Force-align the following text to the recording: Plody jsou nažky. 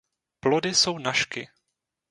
Plody 0.41 0.73
jsou 0.75 0.97
nažky. 0.99 1.49